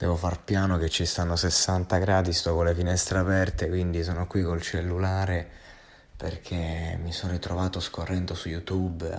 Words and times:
Devo 0.00 0.16
far 0.16 0.42
piano 0.42 0.78
che 0.78 0.88
ci 0.88 1.04
stanno 1.04 1.36
60 1.36 1.98
gradi, 1.98 2.32
sto 2.32 2.54
con 2.54 2.64
le 2.64 2.74
finestre 2.74 3.18
aperte, 3.18 3.68
quindi 3.68 4.02
sono 4.02 4.26
qui 4.26 4.42
col 4.42 4.62
cellulare 4.62 5.46
perché 6.16 6.98
mi 7.02 7.12
sono 7.12 7.32
ritrovato 7.32 7.80
scorrendo 7.80 8.34
su 8.34 8.48
YouTube 8.48 9.14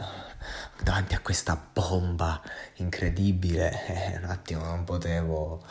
davanti 0.82 1.14
a 1.14 1.20
questa 1.20 1.56
bomba 1.72 2.42
incredibile 2.78 3.86
e 3.86 4.18
un 4.24 4.24
attimo 4.24 4.66
non 4.66 4.84
potevo 4.84 5.64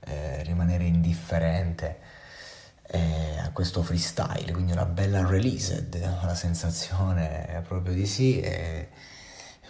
eh, 0.00 0.42
rimanere 0.44 0.84
indifferente 0.84 1.98
eh, 2.86 3.36
a 3.40 3.50
questo 3.50 3.82
freestyle, 3.82 4.50
quindi 4.50 4.72
una 4.72 4.86
bella 4.86 5.26
release, 5.26 5.90
la 5.90 6.34
sensazione 6.34 7.48
è 7.48 7.60
proprio 7.60 7.92
di 7.92 8.06
sì. 8.06 8.40
E, 8.40 8.88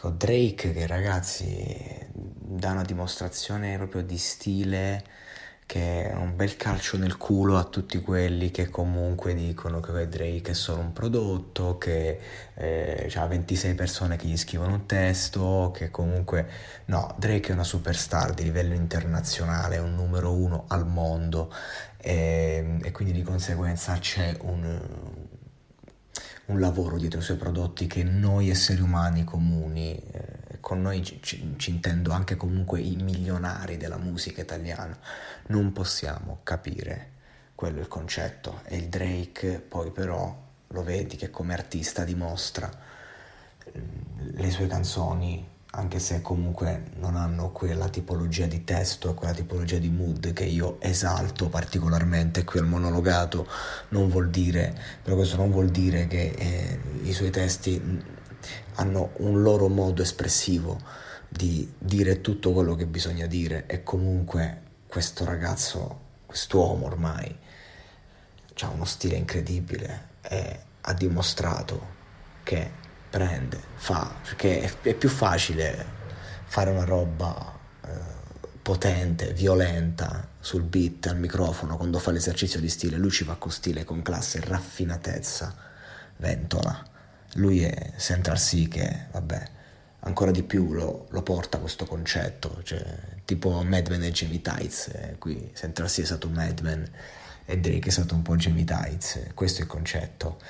ecco, 0.05 0.11
Drake 0.11 0.73
che 0.73 0.87
ragazzi 0.87 2.07
dà 2.13 2.73
una 2.73 2.83
dimostrazione 2.83 3.77
proprio 3.77 4.03
di 4.03 4.19
stile 4.19 5.03
che 5.67 6.11
è 6.11 6.15
un 6.15 6.37
bel 6.37 6.57
calcio 6.57 6.99
nel 6.99 7.17
culo 7.17 7.57
a 7.57 7.65
tutti 7.65 8.03
quelli 8.03 8.51
che 8.51 8.69
comunque 8.69 9.33
dicono 9.35 9.81
che 9.81 10.09
Drake 10.09 10.51
è 10.51 10.55
solo 10.55 10.81
un 10.81 10.93
prodotto, 10.93 11.79
che 11.79 12.21
eh, 12.55 13.11
ha 13.15 13.27
26 13.27 13.75
persone 13.75 14.17
che 14.17 14.27
gli 14.27 14.37
scrivono 14.37 14.75
un 14.75 14.87
testo, 14.87 15.73
che 15.75 15.91
comunque 15.91 16.47
no, 16.87 17.15
Drake 17.19 17.49
è 17.49 17.53
una 17.53 17.65
superstar 17.65 18.35
di 18.35 18.43
livello 18.43 18.75
internazionale, 18.75 19.77
è 19.77 19.81
un 19.81 19.95
numero 19.95 20.33
uno 20.35 20.65
al 20.69 20.87
mondo 20.87 21.51
e, 21.97 22.79
e 22.83 22.93
quindi 22.93 23.15
di 23.15 23.23
conseguenza 23.23 23.97
c'è 23.99 24.37
un, 24.43 25.24
un 26.47 26.61
lavoro 26.61 26.99
dietro 26.99 27.21
i 27.21 27.23
suoi 27.23 27.37
prodotti 27.37 27.87
che 27.87 28.03
noi 28.03 28.51
esseri 28.51 28.81
umani 28.81 29.25
comuni 29.25 29.97
eh, 29.97 30.61
con 30.61 30.81
noi 30.81 31.03
ci, 31.03 31.21
ci, 31.21 31.71
intendo 31.71 32.13
anche 32.13 32.37
comunque 32.37 32.81
i 32.81 32.97
milionari 32.97 33.77
della 33.77 33.99
musica 33.99 34.41
italiana, 34.41 34.97
non 35.49 35.73
possiamo 35.73 36.41
capire 36.43 37.13
quello 37.55 37.79
è 37.79 37.81
il 37.81 37.89
concetto. 37.89 38.61
E 38.65 38.77
il 38.77 38.89
Drake 38.89 39.61
poi 39.61 39.91
però 39.91 40.43
lo 40.69 40.83
vedi 40.83 41.17
che 41.17 41.31
come 41.31 41.53
artista 41.53 42.05
dimostra 42.05 42.71
mm, 43.77 44.37
le 44.37 44.51
sue 44.51 44.67
canzoni 44.67 45.53
anche 45.75 45.99
se 45.99 46.23
comunque 46.23 46.85
non 46.99 47.17
hanno 47.17 47.51
quella 47.51 47.89
tipologia 47.89 48.47
di 48.47 48.65
testo 48.65 49.11
e 49.11 49.15
quella 49.15 49.35
tipologia 49.35 49.79
di 49.79 49.91
mood 49.91 50.33
che 50.33 50.45
io 50.45 50.81
esalto 50.81 51.49
particolarmente 51.49 52.45
qui 52.45 52.61
al 52.61 52.67
monologato 52.67 53.47
non 53.89 54.09
vuol 54.09 54.31
dire 54.31 54.77
però 55.03 55.17
questo 55.17 55.37
non 55.37 55.51
vuol 55.51 55.71
dire 55.71 56.07
che 56.07 56.35
eh, 56.37 56.81
i 57.03 57.13
suoi 57.13 57.31
testi 57.31 58.03
hanno 58.75 59.11
un 59.19 59.43
loro 59.43 59.69
modo 59.69 60.03
espressivo 60.03 60.79
di 61.29 61.73
dire 61.79 62.21
tutto 62.21 62.53
quello 62.53 62.77
che 62.77 62.87
bisogna 62.87 63.27
dire 63.27 63.67
e 63.67 63.83
comunque 63.83 64.63
questo 64.87 65.25
ragazzo, 65.25 66.01
quest'uomo 66.27 66.87
ormai, 66.87 67.37
ha 68.61 68.69
uno 68.69 68.85
stile 68.85 69.17
incredibile 69.17 70.11
e 70.23 70.61
ha 70.81 70.93
dimostrato 70.93 71.93
che 72.45 72.83
prende, 73.15 73.61
fa, 73.77 74.13
perché 74.25 74.63
è, 74.63 74.89
è 74.89 74.95
più 74.95 75.09
facile 75.09 75.87
fare 76.47 76.71
una 76.71 76.83
roba 76.83 77.57
eh, 77.85 77.89
potente, 78.61 79.33
violenta 79.33 80.27
sul 80.41 80.63
beat, 80.63 81.07
al 81.07 81.19
microfono, 81.19 81.77
quando 81.77 82.01
fa 82.01 82.11
l'esercizio 82.11 82.59
di 82.59 82.69
stile, 82.69 82.97
lui 82.97 83.13
ci 83.13 83.23
va 83.23 83.37
con 83.37 83.53
stile, 83.53 83.85
con 83.85 84.03
classe, 84.03 84.41
raffinatezza, 84.41 85.55
ventola. 86.17 86.85
Lui 87.35 87.63
è 87.63 87.93
Central 87.99 88.37
C 88.37 88.67
che, 88.67 89.07
vabbè, 89.13 89.45
ancora 90.01 90.33
di 90.33 90.43
più 90.43 90.73
lo, 90.73 91.07
lo 91.09 91.23
porta 91.23 91.59
questo 91.59 91.85
concetto, 91.85 92.63
cioè, 92.65 92.85
tipo 93.25 93.63
Madman 93.63 94.03
e 94.03 94.11
Jamie 94.11 94.41
Tights, 94.41 94.89
eh, 94.89 95.17
qui 95.21 95.53
Central 95.55 95.89
C 95.89 96.01
è 96.01 96.05
stato 96.05 96.29
Madman 96.29 96.85
e 97.45 97.59
Drake 97.59 97.91
è 97.91 97.93
stato 97.93 98.17
un 98.17 98.23
po' 98.23 98.35
Jamie 98.35 98.65
Tights, 98.65 99.21
questo 99.35 99.61
è 99.61 99.63
il 99.63 99.69
concetto, 99.69 100.41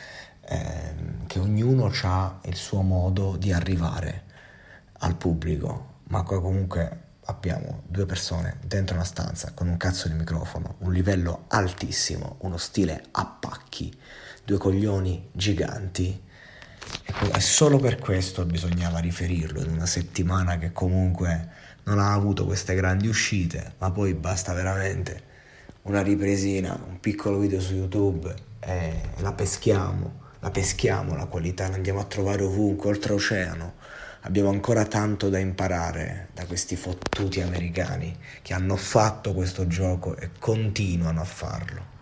eh, 0.47 0.95
che 1.27 1.39
ognuno 1.39 1.91
ha 2.03 2.39
il 2.45 2.57
suo 2.57 2.83
modo 2.83 3.37
di 3.37 3.53
arrivare 3.53 4.23
al 4.99 5.17
pubblico, 5.17 6.01
ma 6.09 6.23
comunque 6.23 7.03
abbiamo 7.27 7.83
due 7.87 8.07
persone 8.07 8.59
dentro 8.65 8.97
una 8.97 9.05
stanza 9.05 9.53
con 9.53 9.69
un 9.69 9.77
cazzo 9.77 10.09
di 10.09 10.15
microfono, 10.15 10.77
un 10.79 10.93
livello 10.93 11.45
altissimo, 11.49 12.37
uno 12.41 12.57
stile 12.57 13.05
a 13.13 13.27
pacchi, 13.27 13.97
due 14.45 14.59
coglioni 14.59 15.31
giganti. 15.33 16.23
Ecco, 17.07 17.33
e 17.33 17.41
solo 17.41 17.79
per 17.79 17.99
questo 17.99 18.45
bisognava 18.45 18.99
riferirlo 18.99 19.61
in 19.63 19.71
una 19.71 19.87
settimana 19.87 20.59
che 20.59 20.73
comunque 20.73 21.49
non 21.85 21.99
ha 21.99 22.13
avuto 22.13 22.45
queste 22.45 22.75
grandi 22.75 23.09
uscite, 23.09 23.75
ma 23.79 23.91
poi 23.91 24.15
basta 24.15 24.53
veramente 24.53 25.33
una 25.83 26.03
ripresina, 26.03 26.79
un 26.87 27.01
piccolo 27.01 27.39
video 27.39 27.61
su 27.61 27.75
YouTube 27.75 28.35
e 28.61 29.01
la 29.19 29.33
peschiamo, 29.33 30.23
la 30.45 30.51
peschiamo 30.51 31.17
la 31.17 31.25
qualità, 31.25 31.69
la 31.69 31.77
andiamo 31.77 32.01
a 32.01 32.05
trovare 32.05 32.43
ovunque, 32.43 32.91
oltreoceano. 32.91 33.73
Abbiamo 34.27 34.51
ancora 34.51 34.85
tanto 34.85 35.31
da 35.31 35.39
imparare 35.39 36.29
da 36.35 36.45
questi 36.45 36.77
fottuti 36.77 37.41
americani 37.41 38.15
che 38.43 38.53
hanno 38.53 38.77
fatto 38.77 39.33
questo 39.33 39.67
gioco 39.67 40.15
e 40.17 40.31
continuano 40.39 41.23
a 41.23 41.25
farlo. 41.25 41.93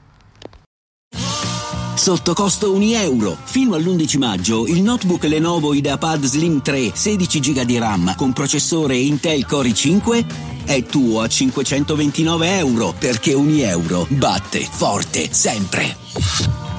Sotto 1.95 2.35
costo 2.35 2.75
1 2.75 2.85
euro. 2.97 3.37
Fino 3.45 3.77
all'11 3.77 4.19
maggio 4.19 4.67
il 4.67 4.83
notebook 4.83 5.23
Lenovo 5.25 5.73
IdeaPad 5.73 6.25
Slim 6.25 6.63
3 6.63 6.91
16 6.95 7.39
GB 7.39 7.61
di 7.61 7.79
RAM 7.79 8.15
con 8.17 8.33
processore 8.33 8.97
Intel 8.97 9.47
Core 9.47 9.69
i5 9.69 10.65
è 10.65 10.83
tuo 10.83 11.21
a 11.21 11.29
529 11.29 12.59
euro 12.59 12.93
perché 12.99 13.35
1 13.35 13.57
euro 13.59 14.05
batte 14.09 14.67
forte 14.69 15.33
sempre. 15.33 16.72